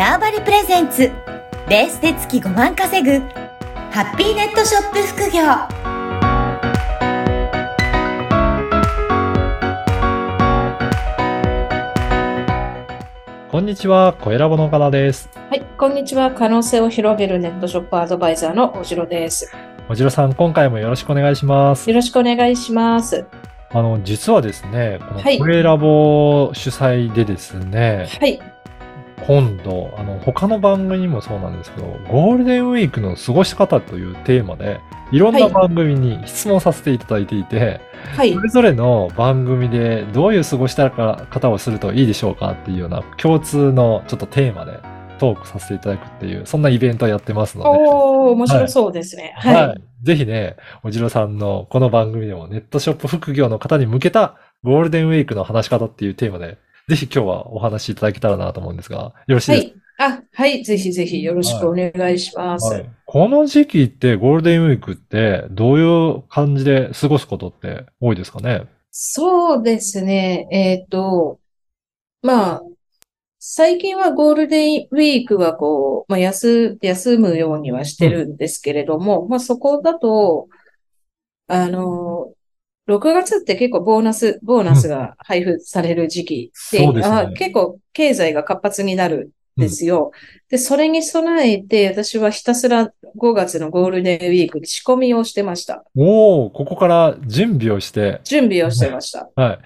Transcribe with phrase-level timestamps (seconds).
[0.00, 1.12] ターバリプレゼンツ
[1.68, 3.18] レースで月5万稼ぐ
[3.90, 5.42] ハッピーネットショップ副業
[13.50, 15.28] こんにちは、小ラボの岡田です。
[15.50, 16.30] はい、こんにちは。
[16.30, 19.52] 可能性を広げるネットショップアドバイザーのおじろです。
[19.90, 21.90] おじろさん、今回もよろしくお願いします。
[21.90, 23.26] よろしくお願いします。
[23.68, 28.40] あの、実はですね、このはい小ラボ主催でですね、はい。
[29.30, 34.80] 今度、あの、他の番組にもそうなんですけど、ゴールデンウィークの過ごし方というテーマで、
[35.12, 37.80] いろんなはい番組に質問させていただいていて、
[38.16, 38.40] はいそ。
[38.40, 44.80] れぞれの番組でどういう過ごした方をするといいでしょうかっていうような共通のちょっとテーマで
[45.20, 49.34] トークさせていただくっていう、そんなイベントをやってますので、おー、面白そうですね。
[49.36, 49.68] はい。
[49.68, 49.82] はい。
[50.02, 56.58] ぜひね、おじろさんのこの番組でもネットショップ副業の方に向けたゴールデンウィークの話し方っていうテーマで、
[56.90, 60.12] ぜひ今日はお話しいただけたらなと思うんですが、よろしいですはい。
[60.12, 60.64] あ、はい。
[60.64, 62.68] ぜひぜひよろしくお願いします。
[62.68, 68.66] か、はいこの時期ってゴールデンウィークってどういう感じで過ごすことって多いですかね？
[68.92, 70.46] そうですね。
[70.52, 71.40] えっ、と、
[72.22, 72.62] まあ、
[73.40, 80.48] 最近はゴールデンウィークはこう、まあ、休、休むようにはしてるんですけれども、まあ、そこだと、
[81.48, 82.32] あの、
[82.90, 90.10] 6月って結構ボーナス、ボーナスが配布される時期で、そうですねあ結構経済が活発になるんですよ。
[90.48, 95.84] で、それに備えて、私はひたすら5月のゴールデンウィークに仕込みをしてました。
[95.96, 99.30] おおここから準備をして、準備をしてました。
[99.36, 99.58] はい。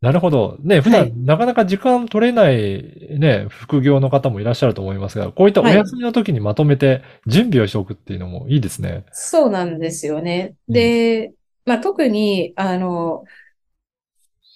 [0.00, 0.56] なるほど。
[0.60, 9.04] ね、普はい段なかなか時間取れないね、副業の方もいらっしゃると思いますが、こういったおはい休みの時にまとめて準備をしておくっていうのもいいですね。
[9.12, 10.54] そうなんですよね。
[10.68, 11.32] うんで、
[11.70, 13.22] まあ、特に、あの、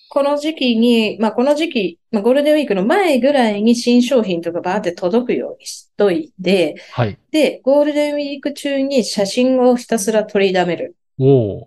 [0.08, 7.16] この時期に、まあ、この時期、まあ、ゴールデンウィークの前ぐらいに新商品とかバーって届くようにしといて、はい。
[7.30, 10.96] で、ゴールデンウィーク中に写真をひたすら取りだめる。
[11.20, 11.66] おおっ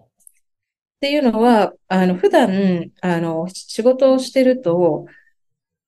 [0.99, 5.05] ていうのは、あの、普段、あの、仕事をしてると、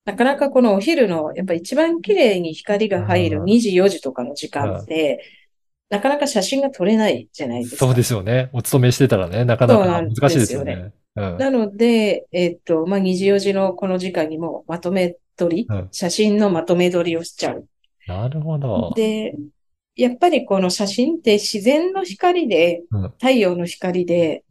[0.05, 5.21] なかなかこのお昼の、やっぱ一番綺麗に光が入るうん2時、4時とかの時間って、
[5.89, 7.85] なかなか写真が撮れないじゃないですか。
[7.85, 8.49] そうですよね。
[8.53, 10.93] お勤めしてたらね、なかなか難しいですよですね。
[11.15, 11.37] うん。
[11.37, 17.65] なので、えっと、まあ、2時4時のこの時間にもまとめ撮り、うん写真のまとめ撮りをしちゃう。
[18.07, 18.93] なるほど。
[18.95, 19.35] で、
[19.95, 24.43] やっぱりこの写真って自然の光で、うん太陽の光で、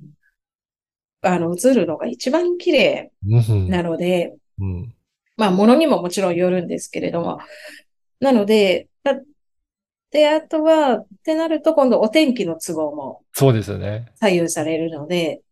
[1.23, 4.95] あの、映るのが一番綺麗うんなので、うん。
[5.37, 7.39] まあ、ものにももちろんよるんですけれども。
[8.19, 9.15] なので、だ
[10.11, 14.07] で、あとは、ってなると今度お天気の都合もそうですよね。
[14.17, 15.43] 左右されるので、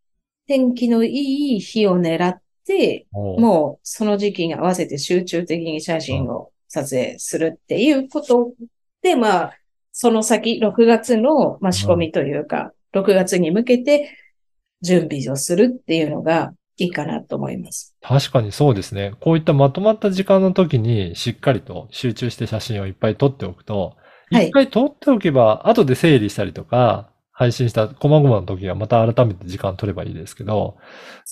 [0.46, 8.52] 天気のいい日を狙って、もうその時期に合わせて集中的に写真を撮影するっていうこと
[9.02, 9.58] で、まあ、
[9.92, 14.10] その先、6月の、まあ、仕込みというか、6月に向けて
[14.82, 17.94] 準備をするっていうのがいいかなと思います。
[18.02, 19.14] 確かにそうですね。
[19.20, 23.96] こういったまとまった時間の時にしっかりと集中して写真をいっぱい撮っておくと、
[24.31, 30.78] はい一回撮っておけば、後で整理したりとか、配信した細々の時はまた改めて時間取ればいいですけど、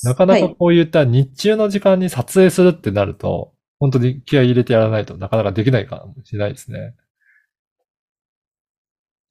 [0.04, 6.94] なかなかはいこういった日中の時間に撮影するってなると、本当に気合い入れてやらないとなかなかできないかもしれないですね。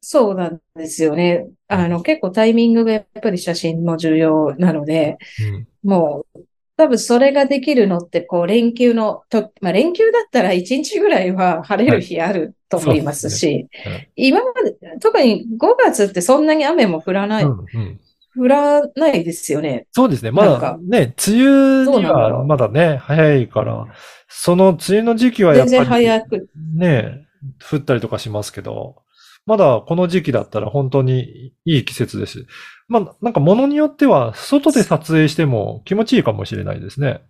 [0.02, 1.48] そうなんですよね。
[1.68, 5.68] あの、結構タイミングがやっぱり写真も重要なので、うん。
[5.84, 18.00] もう、多分それができるのって、こう、連休のと、まあ、連休だったら1日ぐらいは晴れる日あると思いますし、そうですね今まで、特に5月ってそんなに雨も降らない、うんうん
[18.36, 19.24] 降らない。
[19.24, 19.86] ですよね。
[19.92, 20.32] そうですね。
[20.32, 23.48] まだね、梅雨にはまだね、早い。
[23.48, 23.86] から、
[24.28, 26.50] その梅雨の時期はやっぱり然早く。
[26.76, 27.28] ね、
[27.72, 29.03] 降ったりとかしますけど、
[29.46, 32.46] まだこの時期だったら本当にいい季節です。
[32.88, 37.22] まあ、なんか物によっては外で撮影しても気持ちいいかもしれないですね。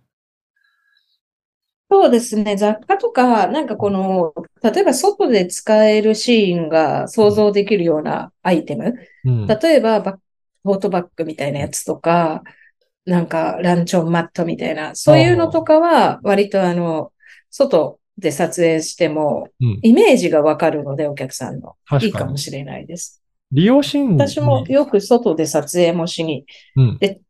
[1.90, 2.56] そうですね。
[2.56, 4.32] 雑貨とか、なんかこの、
[4.62, 8.94] 例えば外で使えるシーンが想像できるようなアイテム。
[9.24, 9.46] うん。
[9.46, 10.16] 例えばバッ、
[10.64, 12.42] トートバッグみたいなやつとか、
[13.04, 17.12] なんかランチョンマットみたいな、そういうのとかは、割とあの、
[17.50, 21.76] 外で撮影しても、うんイメージがわかるので、お客さんの。
[22.00, 22.24] いいか。
[22.24, 23.22] もしれないです。
[23.52, 26.44] 利用シーンに私もよく外で撮影もしに、
[26.76, 27.20] うんで。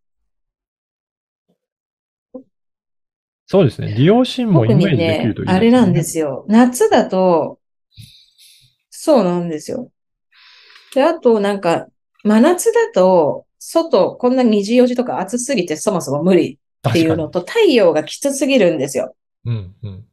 [3.46, 3.94] そうですね。
[3.94, 6.46] 利用シーンもイ特にメージできねるといい、あれなんですすよ。
[6.48, 7.58] 夏だと、
[8.90, 9.90] そうなんですよ。
[10.94, 11.88] で、あとなんか、
[12.22, 16.90] 真夏だと、外、こんな2時4時とか暑すぎてそもそも無理ね。
[16.90, 19.14] っていうのと、太陽がきつすぎるんですよ。
[19.44, 20.04] うん、うん。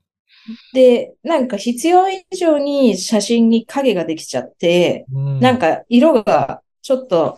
[0.73, 7.37] で、なんか必要以上に写真に影ができちゃって、うんなんか色がちょっと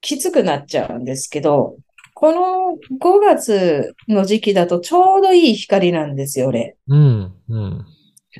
[0.00, 1.76] きつくなっちゃうんですけど、
[2.14, 6.76] この5月の時期だとちょうどいい光なんですよね。
[6.88, 7.78] うん、うん。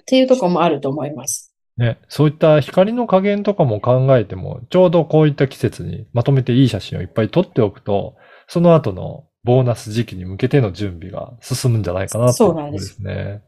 [0.00, 1.54] っていうところもあると思います。
[1.76, 8.14] ね、そういった光の加減とかも考えても、ちょうどこういった季節にまとめていい写真をいっぱい撮っておくと、
[8.46, 13.42] その後のボーナス時期に向けての準備が進むんじゃないかなっていそうなんですね。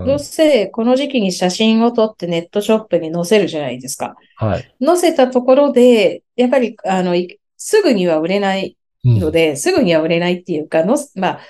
[0.00, 4.16] うんどうせこの時期に写真を撮ってネットショップに載せるじゃないですか。
[4.36, 4.74] はい。
[4.84, 11.40] 載せたところで、やっぱり、あの、いすぐには売れないうんので、すぐには売れないっていうか、のす、まあ、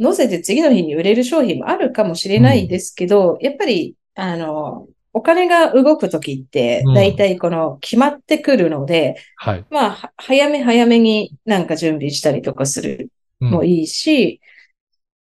[0.00, 9.64] 載せて次の日に売れる商品もあるかもしれないですけど、やっぱり、あの、お金が動くときってうん、だいたいこの決まってくるので、はい。
[9.70, 14.40] まあ、は早め早めになんか準備したりとかするうんもいいし、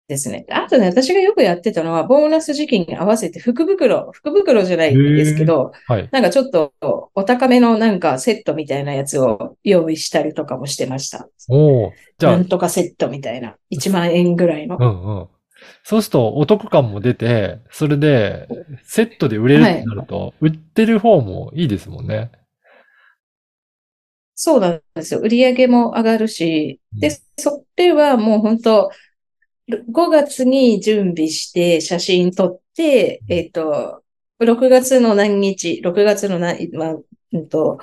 [0.06, 0.44] ですね。
[0.50, 6.08] あとね、私がよくやってたのは、ボーナス時期に合わせて福袋、福袋じゃないんですけど、はい。
[6.12, 6.74] なんかちょっと
[7.14, 11.28] お高めのなんかセットみたいなやつを用意したりとかもしてました。
[11.48, 13.56] おおじゃあなん、とかセットみたいな。
[13.72, 14.76] 1万円ぐらいの。
[14.78, 15.28] うんうん。
[15.84, 18.46] そうするとお得感も出て、それで
[18.82, 22.30] セットで売れるってなると、売ってる方もいいですもんね。
[24.34, 25.20] そうなんですよ。
[25.20, 28.90] 売り上げも上がるし、うんで、それはもう本当
[29.68, 34.02] 5月に準備して写真撮って、えっと、
[34.40, 36.96] 6月の何日、6月の何、まあ、
[37.32, 37.78] うんと、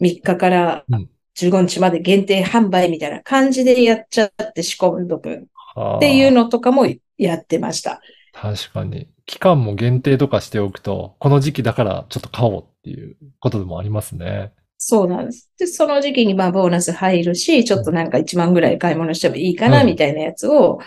[0.00, 5.44] 3日からうん15日まで限定販売みたいな感じでやっちゃって仕込んどくっ
[5.74, 6.86] はあていうのとかも
[7.18, 8.00] やってました。
[8.32, 9.08] 確かに。
[9.26, 14.52] 期間も限定とかしておくと、この時期だからちょっと買おうっていうことでもありますね。
[14.78, 15.50] そうなんです。
[15.58, 20.80] で、その時期にまあボーナス入るし、ちょっとなんか1万ぐらい買い物してもいいかな、うんみたいなやつを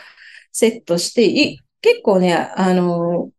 [0.51, 3.29] セットして、い結構ね、あの、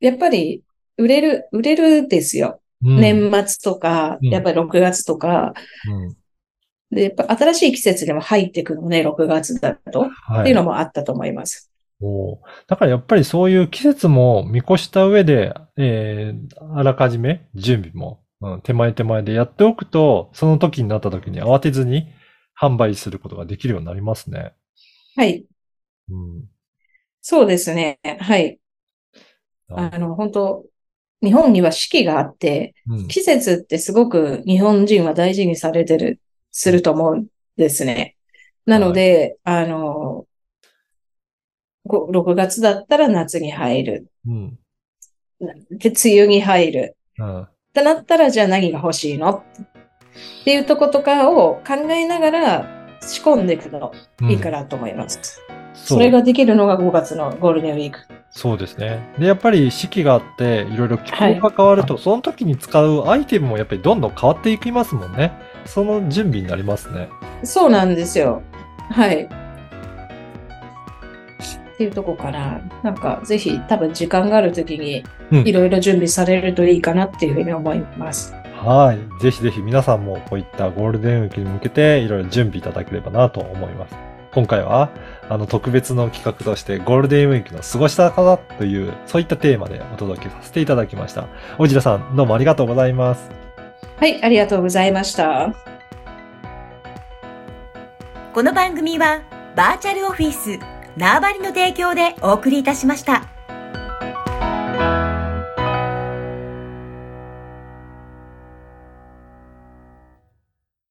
[0.00, 0.62] やっぱり
[0.96, 2.60] 売れる、売れるですよ。
[2.82, 5.52] うん年末とか、うんやっぱり6月とか、
[5.86, 6.16] うん
[6.90, 10.10] で、やっぱ新しい季節でも入ってくるのね、6月だと。
[10.10, 10.40] はい。
[10.40, 11.70] っていうのもあったと思います。
[12.02, 22.08] おーだからやっぱりそういう季節も見越した上で、えー、あらかじめ準備も、うん、手前手前でやっておくと、その時になった時に慌てずに
[22.58, 24.54] 販売することができるようになりますね。
[25.14, 25.44] はい。
[26.10, 26.44] うん。
[27.22, 27.98] そうですね。
[28.18, 28.58] はい。
[29.68, 30.64] あの、本当
[31.22, 33.08] 日本には四季があって、うん。
[33.08, 36.20] 季節ってすごく日本人は大事にされてる、
[36.50, 37.26] すると思うん
[37.56, 38.16] ですね。
[38.66, 40.26] なので、あの、
[41.86, 44.06] ご6月だったら夏に入る。
[44.26, 44.58] うん。
[45.70, 46.96] で、梅雨に入る。
[47.18, 47.42] うん。
[47.42, 49.30] ってなったら、じゃあ何が欲しいの？
[49.30, 53.92] っていうとことかを考えながら仕込んでいくの
[54.28, 55.18] いいかなと思います。
[55.22, 58.00] そそうれができるのが5月のゴールデンウィーク。
[58.30, 59.00] そうですね。
[59.18, 65.32] で、やっぱり四季があって、いろいろ気候が変わると、その時に使うアイテムもやっぱりどんどん変わっていきますもんね。
[65.64, 67.08] その準備になりますね。
[67.42, 68.42] そうなんですよ。
[68.90, 69.24] はい。
[69.24, 69.28] っ
[71.76, 72.60] ていうとこかな。
[72.82, 78.34] なんか、ぜひ、多分時間があるときにうん、いろいろ準備されるといいかなっていうふうに思います。
[78.56, 79.22] はい。
[79.22, 84.09] ぜひぜひ皆さんもこういったゴールデンウィークに向けていろいろ準備いただければなと思います。
[84.32, 84.90] 今回は、
[85.28, 91.26] あの、特別の企画としてゴールデンウィークの過ごした方という、そういったテーマでお届けさせていただきました。
[91.58, 93.30] おじらさん、どうもありがとうございます。
[93.98, 95.54] はい、ありがとうございました。
[98.32, 99.22] この番組は
[99.56, 100.60] バーチャルオフィス
[100.96, 103.29] 縄張りの提供でお送りいたしました。